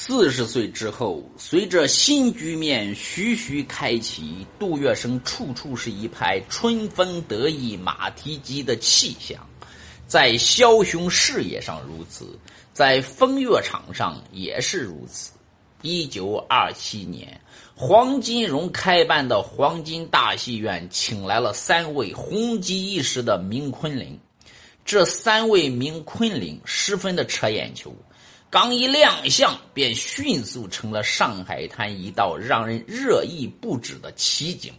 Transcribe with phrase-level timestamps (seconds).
[0.00, 9.44] 四十岁之后，随着新局面徐徐开启，杜月笙处处是一派春风得意马蹄疾的气象。
[10.06, 12.38] 在枭雄事业上如此，
[12.72, 15.32] 在风月场上也是如此。
[15.82, 17.40] 一九二七年，
[17.74, 24.16] 黄金荣开办的黄金大戏院请来了三位红极一时的名昆凌，
[24.84, 27.92] 这三位名昆凌十分的扯眼球。
[28.50, 34.72] 刚一亮相，便迅速成了上海滩一道让人热议不止的奇景。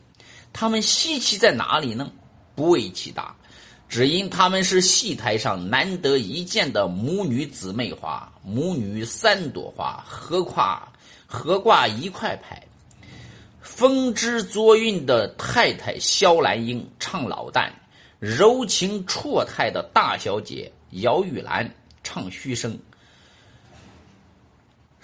[0.51, 2.11] 他们稀奇在哪里呢？
[2.55, 3.35] 不为其大，
[3.87, 10.91] 只因他们是戏台上难得一见的母女姊妹花，母女三朵花合挂
[11.27, 12.65] 合挂一块牌。
[13.61, 17.69] 风姿作韵的太太萧兰英唱老旦，
[18.17, 21.71] 柔情绰态的大小姐姚玉兰
[22.03, 22.75] 唱虚声。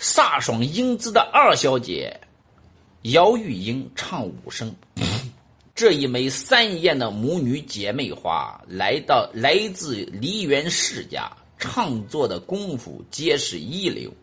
[0.05, 2.15] 飒爽英姿的二小姐
[3.01, 4.71] 姚玉英唱武声，
[5.73, 14.13] 这一枚三艳的母女姐妹花来到来自梨园世家，唱作的功夫皆是一流，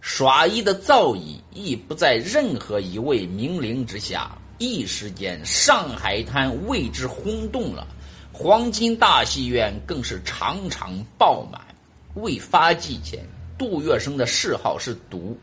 [0.00, 4.34] 耍艺的造诣亦不在任何一位名伶之下。
[4.56, 7.86] 一时间，上海滩为之轰动了，
[8.32, 11.60] 黄金大戏院更是场场爆满。
[12.14, 13.22] 未发迹前。
[13.58, 15.36] 杜月笙的嗜好是赌，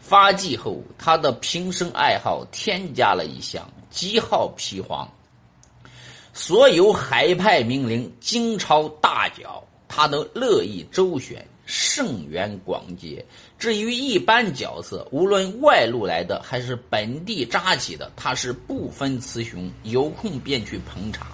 [0.00, 5.06] 发迹后，他的平生爱好添加了一项，极好皮黄。
[6.32, 13.24] 所有海派名伶京超大脚，他都乐意周旋，盛缘广结。
[13.58, 21.26] 至于一般角色，无论外路来的还是本地扎起的，他是不分雌雄，有空便去捧场。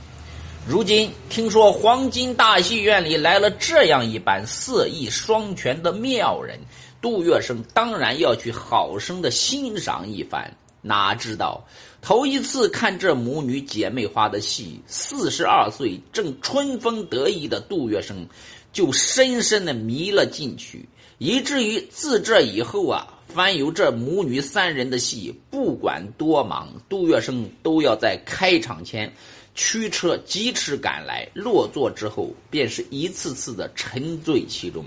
[0.66, 6.58] 如今听说黄金大戏院里来了这样一般色艺双全的妙人，
[7.02, 10.50] 杜月笙当然要去好生的欣赏一番。
[10.80, 11.62] 哪知道
[12.00, 18.26] 头一次看这母女姐妹花的戏，四十二岁正春风得意的杜月笙
[18.72, 20.88] 就深深的迷了进去，
[21.18, 29.12] 以至于自这以后啊，凡有这母女三人的戏，不管多忙，杜月笙都要在开场前。
[29.54, 34.84] 驱车疾驰赶来，落座之后，便是一次次的沉醉其中。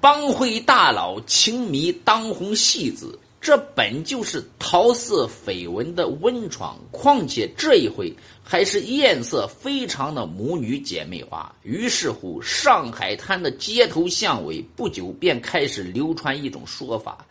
[0.00, 11.52] 帮会大佬情迷当红戏子，这本就是桃色绯闻的温床，况且这一回还是艳色非常的母女姐妹花。
[11.62, 17.26] 于是乎，上海滩的街头巷尾不久便开始流传一种说法：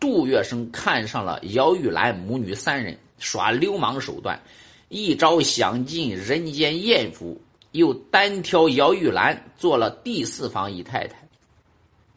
[0.00, 4.40] 杜月笙看上了姚玉兰母女三人，耍流氓手段。
[4.88, 7.40] 一朝享尽人间艳福，
[7.72, 11.28] 又单挑姚玉兰做了第四房姨太太，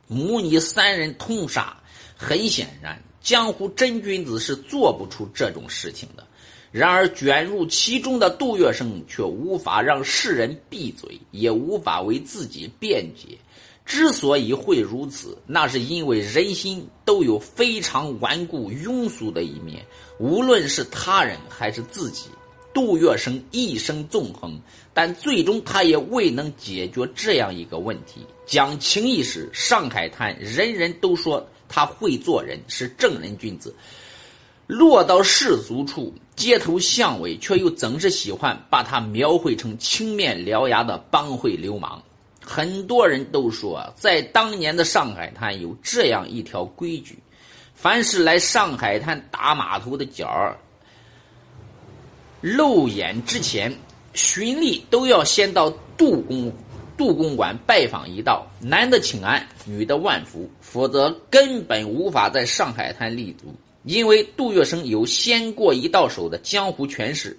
[0.07, 1.75] 母女三人通杀。
[2.15, 6.27] 很显然，江湖真君子是做不出这种事情的。
[6.71, 13.35] 然而，卷入其中的杜月笙却无法让世人闭嘴，也无法为自己辩解。
[13.83, 19.83] 之所以会如此，那是因为人心都有非常顽固庸俗的一面，
[20.19, 22.25] 无论是他人还是自己。
[22.73, 24.59] 杜月笙一生纵横，
[24.93, 33.71] 但最终他也未能解决这样一个问题：讲情义时，上海滩人人都说他会做人，是正人君子；
[34.67, 42.01] 落到世俗处，街头巷尾，却又总是喜欢把他描绘成青面獠牙的帮会流氓。
[42.41, 47.17] 很多人都说，在当年的上海滩有这样一条规矩：
[47.73, 50.57] 凡是来上海滩打码头的角儿。
[52.41, 53.73] 露眼之前，
[54.13, 56.51] 巡吏都要先到杜公
[56.97, 63.53] 杜公馆拜访一道，男的请安，女的万福，否则根本无法在上海滩立足。
[63.83, 67.37] 因为杜月笙有先过一道手的江湖权势，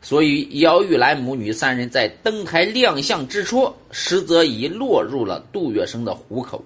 [0.00, 6.64] 所以姚玉兰母女三人在登台亮相之初，实则已落入了杜月笙的虎口。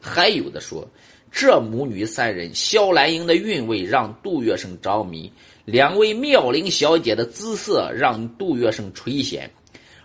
[0.00, 0.86] 还有的说，
[1.30, 5.32] 这母女三人，萧兰英的韵味让杜月笙着迷。
[5.64, 9.48] 两位妙龄小姐的姿色让杜月笙垂涎，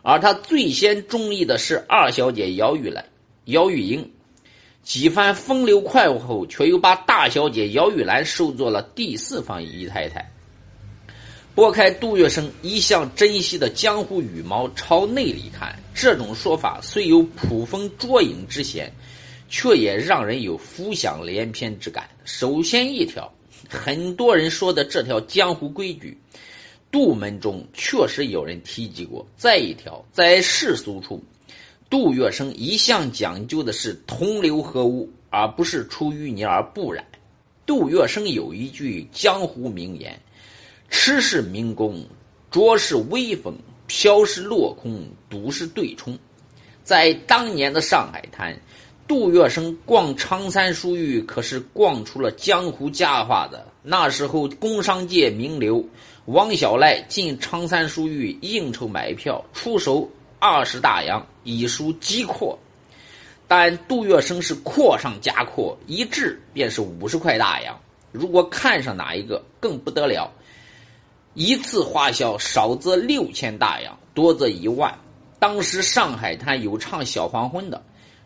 [0.01, 3.05] 而他最先中意的是二小姐姚玉兰、
[3.45, 4.11] 姚玉英。
[4.83, 10.29] 几番风流快活后，却又把大小姐姚玉兰收做了第四房姨太太。
[11.55, 18.91] 拨开杜月笙一向珍惜的江湖羽毛，朝内里看，这种说法虽有捕风捉影之嫌，
[19.53, 22.09] 却也让人有浮想联翩之感。
[22.25, 23.31] 首先一条。
[23.69, 26.17] 很多人说的这条江湖规矩，
[26.91, 29.25] 杜门中确实有人提及过。
[29.37, 31.23] 再一条，在世俗处，
[31.89, 37.05] 杜月笙一向讲究的是同流合污，而不是出淤泥而不染。
[37.65, 40.19] 杜月笙有一句江湖名言
[40.89, 42.03] ：“吃是民工，
[42.51, 46.17] 着是威风，飘是落空，赌是对冲。”
[46.83, 48.59] 在当年的上海滩，
[49.07, 53.67] 杜月笙逛长三书寓可是逛出了江湖佳话的。
[53.81, 55.85] 那时候，工商界名流
[56.25, 60.09] 王小赖进长三书寓应酬买票，出手
[60.39, 62.57] 二十大洋，以赎急阔。
[63.45, 67.77] 但杜月笙是阔上加阔，一掷便是五十块大洋。
[68.13, 70.31] 如果看上哪一个，更不得了，
[71.33, 74.97] 一次花销少则六千大洋，多则一万。
[75.39, 77.83] 当时上海滩有唱《小黄昏》的，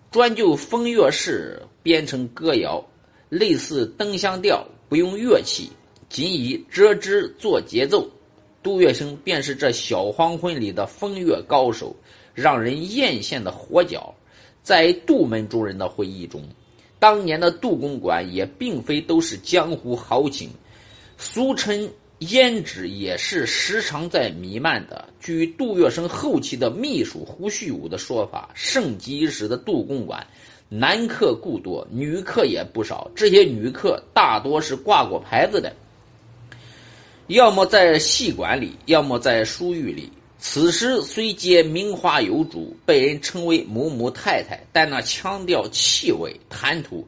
[0.09, 2.83] 专就风月事编成歌谣，
[3.30, 5.69] 类似灯香调，不用乐器，
[6.07, 8.09] 仅以折枝做节奏。
[8.63, 11.95] 杜月笙便是这《小黄昏》里的风月高手，
[12.33, 14.13] 让人艳羡的活角。
[14.63, 16.42] 在杜门中人的回忆中，
[17.00, 20.50] 当年的杜公馆也并非都是江湖豪情，
[21.18, 21.89] 俗称
[22.19, 25.08] 胭脂也是时常在弥漫的。
[25.19, 30.25] 据杜月笙后期的秘书胡旭武的说法，盛极一时的杜公馆，
[30.68, 33.12] 男客故多，女客也不少。
[33.16, 35.72] 这些女客大多是挂过牌子的，
[37.28, 40.12] 要么在戏馆里，要么在书寓里。
[40.40, 47.08] 此时虽皆名花有主，被人称为某某太太，但那腔调、气味、谈吐，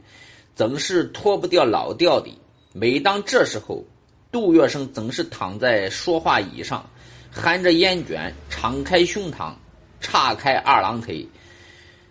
[0.55, 2.29] 总是脱不掉老调的。
[2.73, 3.83] 每当这时候，
[4.31, 6.87] 杜月笙总是躺在说话椅上，
[7.31, 9.53] 含着烟卷，敞开胸膛，
[9.99, 11.27] 岔开二郎腿，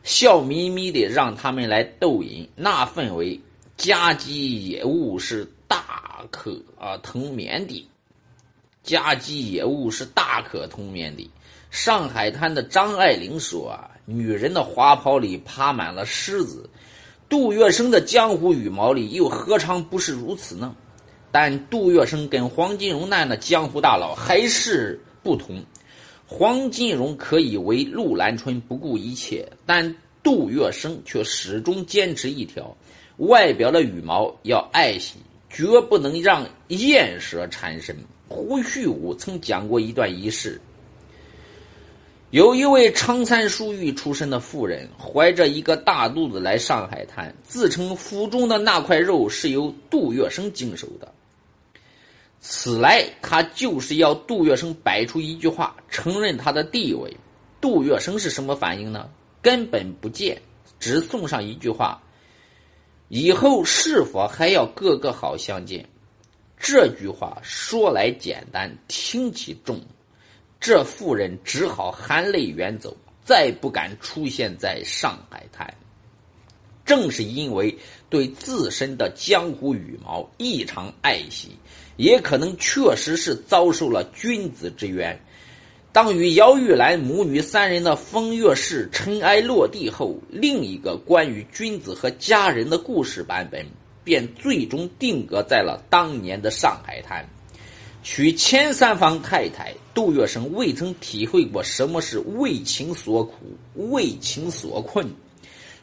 [0.03, 2.49] 笑眯眯的让他们来逗饮。
[2.57, 3.41] 那氛围，
[3.77, 7.89] 家鸡野物是大可啊同眠的。
[8.83, 11.31] 家鸡野物是大可通免的。
[11.71, 16.69] 上海滩的张爱玲说：“啊，女人的花袍里爬满了虱子，
[17.29, 20.75] 杜月笙的江湖羽毛里又何尝不是如此呢？”
[21.31, 25.63] 但杜月笙跟黄金荣那样的江湖大佬还是不同。
[26.27, 32.77] 黄金荣可以为陆兰春不顾一切，但杜月笙却始终坚持一条：
[33.17, 35.15] 外表的羽毛要爱惜，
[35.49, 37.97] 绝不能让艳舌缠身。
[38.29, 40.61] 胡旭武曾讲过一段轶事：
[42.31, 51.11] 有一位长三书寓出身的妇人，怀着一个大肚子来上海滩，自称腹中的那块肉是由杜月笙经手的。
[52.41, 57.17] 此来，他就是要杜月笙摆出一句话，承认他的地位。
[57.61, 59.11] 杜月笙是什么反应呢？
[59.43, 60.41] 根本不见，
[60.79, 62.01] 只送上一句话
[63.09, 65.89] ：“以后是否还要个个好相见？”
[66.57, 69.81] 这句话说来简单，听起重，
[70.61, 75.73] 这妇人只好含泪远走，再不敢出现在上海滩。
[76.85, 77.77] 正是因为
[78.09, 81.51] 对自身的江湖羽毛异常爱惜，
[81.97, 85.19] 也可能确实是遭受了君子之冤。
[85.93, 93.67] 当与姚玉兰母女三人的风月事尘埃落地后，另一个关于君子和佳人的故事版本。
[94.05, 97.29] 便最终定格在了当年的上海滩。
[98.03, 103.35] 娶前三房太太，杜月笙未曾体会过什么是为情所苦、
[103.75, 105.07] 为情所困。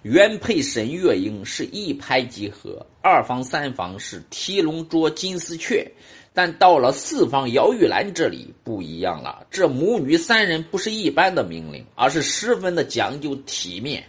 [0.05, 5.91] 原配沈月英是一拍即合，二房三房是提笼捉金丝雀，
[6.31, 9.47] 但到了四房姚玉兰这里不一样了。
[9.49, 14.03] 这母女三人不是一般的命令，而是十分的讲究体面。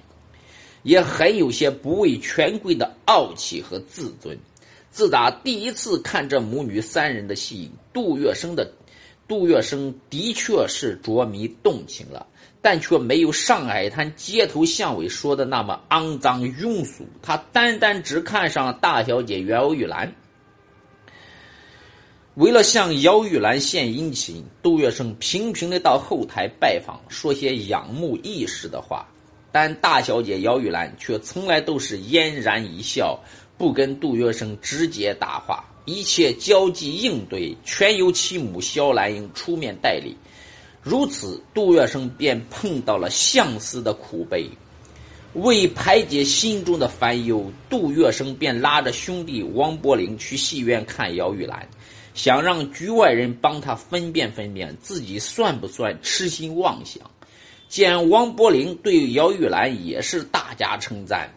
[0.82, 4.38] 也很有些不畏权贵的傲气和自尊。
[4.90, 8.70] 自打第一次看这母女三人的戏，杜月笙的
[9.26, 12.26] 杜月笙的确是着迷动情了，
[12.66, 17.06] 但却没有上海滩街头巷尾说的那么肮脏庸俗。
[17.22, 20.12] 他单单只看上大小姐姚玉兰。
[22.34, 29.06] 为了向姚玉兰献殷勤，杜月笙频频的到后台拜访，说些仰慕一时的话。
[29.52, 33.16] 但大小姐姚玉兰却从来都是嫣然一笑，
[33.56, 40.16] 不跟杜月笙直接搭话，一切交际应对全由其母萧兰英出面代理。
[40.88, 44.48] 如此，杜月笙便碰到了相思的苦悲。
[45.32, 51.68] 为排解心中的烦忧，杜月笙便拉着兄弟王伯龄去戏院看姚玉兰，
[52.14, 57.02] 想让局外人帮他分辨分辨自己算不算痴心妄想。
[57.68, 61.28] 见王伯龄对姚玉兰也是大加称赞，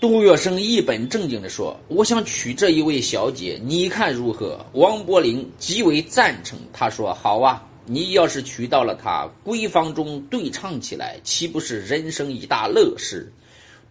[0.00, 13.32] 杜月笙一本正经的说：“我想娶这一位小姐，你看如何？”王伯龄极为赞成，他说：“好啊，你要是娶到了她，闺房中对唱起来，岂不是人生一大乐事？”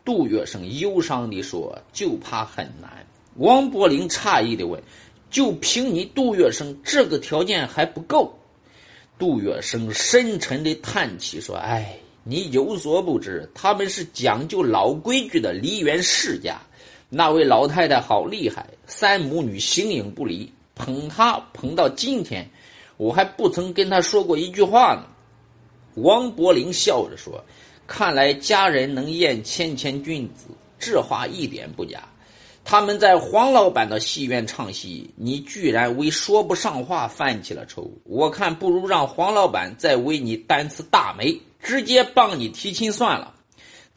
[0.05, 3.05] 杜月笙忧伤地说：“就怕很难。”
[3.35, 4.81] 王伯龄诧异地问
[5.29, 8.33] ：“就凭你杜月笙这个条件还不够？”
[9.19, 16.59] 杜月笙深沉地叹气说：“哎，你有所不知，他们是讲究老规矩的梨园世家。
[17.09, 22.49] 那位老太太好厉害，三母女形影不离，捧她捧到今天，
[22.99, 25.05] 我还不曾跟他说过一句话呢。”
[25.95, 27.43] 王伯龄笑着说。
[27.91, 30.45] 看来佳人能厌谦谦君子，
[30.77, 32.07] 这话一点不假。
[32.63, 37.91] 他们在黄老板的戏院唱戏，你居然为说不上话犯起了愁。
[38.03, 43.33] 我看不如让黄老板再为你担次大媒，直接帮你提亲算了。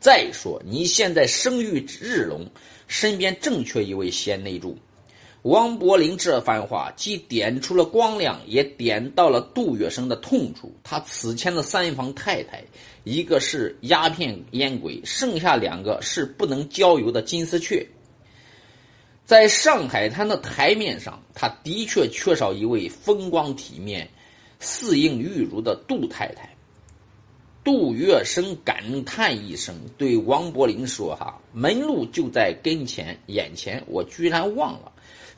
[0.00, 2.46] 再说你现在声誉日隆，
[2.88, 4.78] 身边正缺一位贤内助。
[5.42, 10.72] 王柏林这番话既点出了光亮，也点到了杜月笙的痛处。
[10.84, 12.62] 他此前的三房太太，
[13.02, 17.84] 一个是鸦片烟鬼，剩下两个是不能交游的金丝雀。
[19.24, 24.08] 在上海滩的台面上，他的确缺少一位风光体面、
[24.60, 26.48] 似应玉如的杜太太。
[27.64, 34.92] 杜月笙感叹一声，对王柏林说：“哈，门路就在跟前，眼前，我居然忘了。”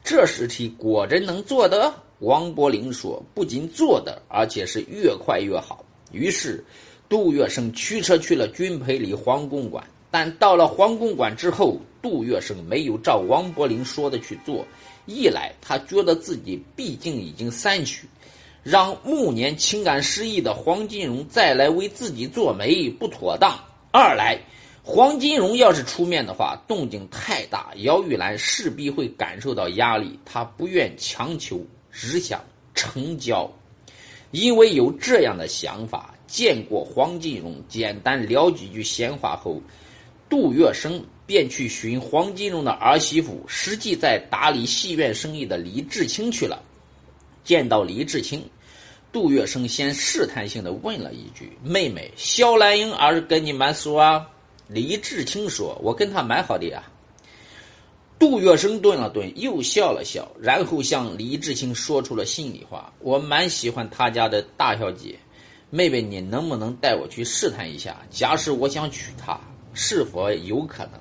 [0.05, 1.91] 这事体果真能做得？
[2.19, 5.83] 王伯龄说：“不仅做得，而且是越快越好。”
[6.13, 6.63] 于是，
[7.09, 9.83] 杜月笙驱车去了军培里黄公馆。
[10.11, 14.65] 但到了黄公馆之后，杜月笙没有照王伯龄说的去做。
[15.07, 18.07] 一来，他觉得自己毕竟已经三娶，
[18.63, 23.53] 让暮年情感失意的黄金荣再来为自己做媒不妥当；
[23.91, 24.39] 二来，
[24.87, 30.19] 黄金荣要是出面的话，动静太大，姚玉兰势必会感受到压力。
[30.27, 31.59] 他不愿强求，
[31.91, 33.51] 只想成交，
[34.31, 36.15] 因为有这样的想法。
[36.27, 39.59] 见过黄金荣，简单聊几句闲话后，
[40.29, 46.63] 杜月笙便去寻黄金荣的儿媳妇，实际在打理戏院生意的李志清去了。
[47.43, 48.45] 见到李志清，
[49.11, 54.27] 杜月笙先试探性的问了一句：“妹妹，肖兰英儿跟你蛮熟啊？”
[54.69, 56.83] 李志清说：“我跟他蛮好的呀。”
[58.19, 65.19] 杜月笙顿了顿，又笑了笑，然后向李志清说出了心里话：“我蛮喜欢他家的大小姐，
[65.69, 68.01] 妹妹，你能不能带我去试探一下？
[68.11, 69.39] 假使我想娶她，
[69.75, 70.93] 是否有可能？”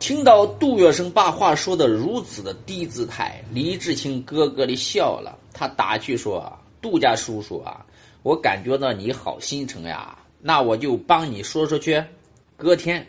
[0.00, 5.38] 听到杜月笙把话说的如此的低姿态，李志清咯咯的笑了。
[5.52, 7.84] 他打趣说：“杜家叔叔啊，
[8.22, 12.02] 我感觉到你好心诚呀。”那我就帮你说说去。
[12.56, 13.06] 隔天，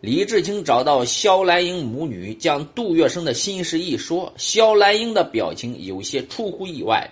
[0.00, 4.32] 李志清找到肖兰英母女，将杜月笙的心事一说。
[4.36, 7.08] 肖兰英的表情有些出乎意外。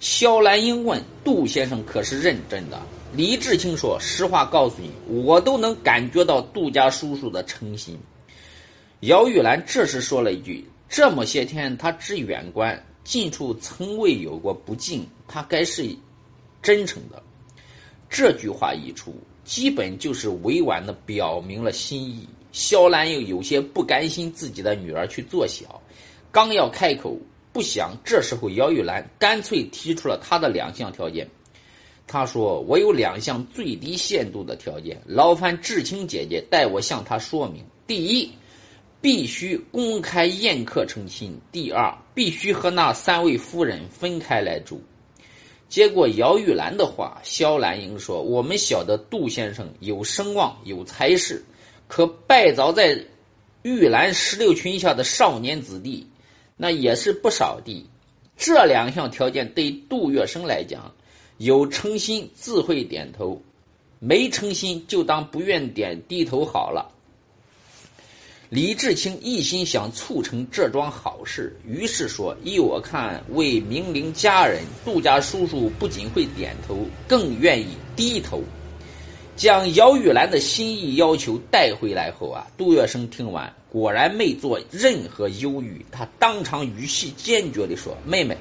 [0.00, 2.80] 肖兰英问：“杜先生可是认真的？”
[3.16, 7.98] 李志清说：“实话告诉你，我都能感觉到杜家叔叔的诚心。”
[9.00, 15.84] 姚玉兰这时说了一句：“这么些天，他只远观，近处从未有过不敬，他该是
[16.62, 17.22] 真诚的。”
[18.08, 22.26] 这句话一出，基本就是委婉的表明了心意。
[22.50, 25.80] 肖兰又有些不甘心自己的女儿去做小，
[26.32, 27.16] 刚要开口，
[27.52, 31.28] 不想这时候姚玉兰干脆提出了她的两项条件。
[32.06, 37.62] 她说：“我有两项最低限度的条件，劳烦志清姐姐代我向她说明。
[37.86, 38.32] 第一，
[39.02, 44.82] 必须公开宴客成亲；第二，必须和那三位夫人分开来住。”
[45.68, 51.44] 接过姚玉兰的话，肖兰英说：“我们晓得杜先生有声望、有才识，
[51.86, 52.98] 可拜倒在
[53.62, 56.06] 玉兰石榴裙下的少年子弟，
[56.56, 57.86] 那也是不少的。
[58.36, 60.94] 这两项条件对杜月笙来讲，
[61.36, 63.42] 有诚心自会点头，
[63.98, 66.90] 没诚心就当不愿点低头好了。”
[68.50, 78.42] 李志清一心想促成这桩好事，于是说：“依我看，为明灵佳人，杜家叔叔不仅会点头，更愿意低头。”
[79.36, 88.34] 将姚玉兰的心意要求带回来后啊，杜月笙听完，果然没做任何犹豫，他当场语气坚决地说：“妹妹，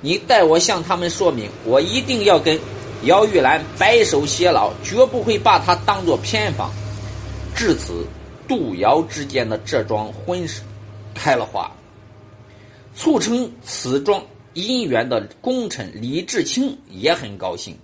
[0.00, 2.58] 你代我向他们说明，我一定要跟
[3.04, 6.72] 姚玉兰白首偕老，绝不会把她当做偏房。”
[7.54, 8.06] 至此。
[8.46, 10.62] 杜瑶之间的这桩婚事
[11.14, 11.70] 开了花，
[12.94, 14.22] 促成此桩
[14.54, 17.76] 姻缘的功臣李志清也很高兴，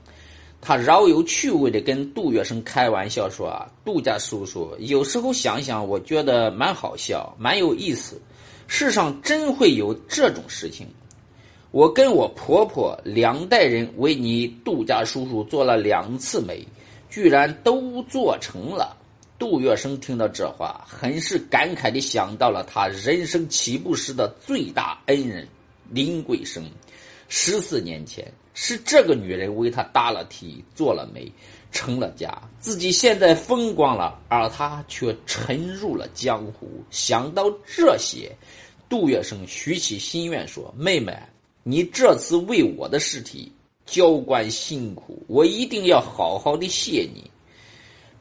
[0.61, 8.21] 他饶有趣味的跟杜月笙开玩笑说：“啊，杜家叔叔，有时候想想，我觉得蛮好笑，蛮有意思。
[8.67, 10.87] 世上真会有这种事情。”
[11.71, 16.67] 我跟我婆婆两代人为你杜家叔叔做了两次媒，
[17.11, 18.97] 居然都做成了。
[19.39, 25.47] 杜月笙听到这话，很是感慨地想到了他人生起步时的最大恩人
[25.91, 26.65] 林桂生。
[27.29, 31.31] 十四年前，是这个女人为他搭了梯、做了媒、
[31.71, 36.69] 成了家，自己现在风光了，而他却沉入了江湖。
[36.91, 38.35] 想到这些，
[38.89, 41.17] 杜月笙许起心愿说：“妹妹，
[41.63, 43.53] 你这次为我的尸体
[43.87, 47.31] 浇灌辛苦，我一定要好好的谢你。”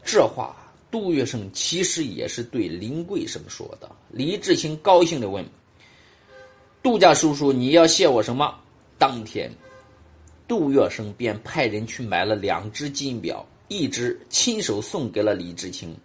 [0.05, 0.55] 这话。
[0.89, 3.91] 杜月笙其实也是对林桂生说的。
[4.10, 5.46] 李志清高兴的问
[6.82, 8.56] ：“杜家叔叔，你要谢我什么？”
[8.98, 9.51] 当天，
[10.48, 15.96] 杜月笙便派人去买了两只金表，一只亲手送给了李志清，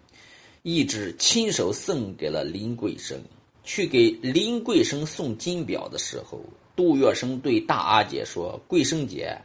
[0.62, 3.19] 一只亲手送给了林桂生。
[3.65, 6.41] 去给林桂生送金表的时候，
[6.75, 9.39] 杜月笙对大阿姐说：“桂生姐，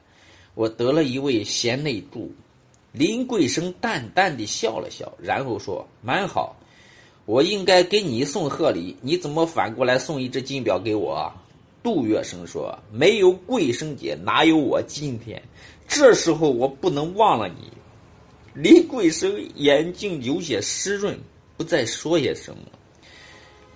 [0.55, 2.33] 我得了一位贤内助。”
[2.97, 6.55] 林桂生淡淡的笑了笑，然后说：“蛮好，
[7.25, 11.31] 我应该给你送贺礼，你怎么反过来送一只金表给我？”
[11.83, 15.41] 杜月笙说：“没有桂生姐，哪有我今天？
[15.87, 17.71] 这时候我不能忘了你。”
[18.59, 21.15] 林桂生眼睛有些湿润，
[21.55, 22.63] 不再说些什么。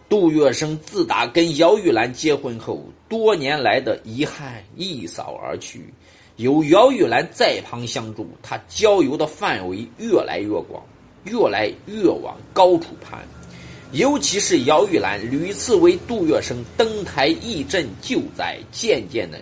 [0.09, 5.93] 杜月笙自打跟姚玉兰结婚后，多年来的遗憾一扫而去。
[6.41, 10.83] 有姚玉兰在旁相助，他交友的范围越来越广，
[11.25, 13.19] 越来越往高处攀。
[13.91, 19.39] 尤其是姚玉兰屡次为杜月笙登台义阵救灾，渐渐的，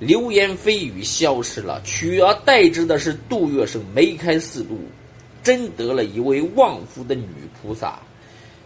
[0.00, 4.80] 流言蜚语消失了，取而代之的是杜月笙梅开四度，
[5.44, 7.28] 真得了一位旺夫的女
[7.60, 8.00] 菩萨。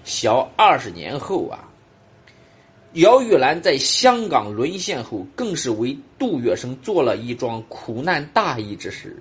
[0.02, 1.68] 小二十年后啊。
[2.97, 9.15] 姚玉兰在香港沦陷后，更是为杜月笙做了一桩苦难大义之事。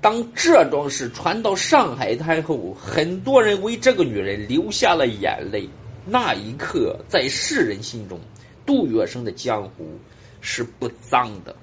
[0.00, 5.68] 当这桩事传到上海滩后，很多人为这个女人流下了眼泪。
[6.06, 8.18] 那一刻，在世人心中，
[8.64, 9.86] 杜月笙的江湖
[10.40, 11.54] 是不脏的。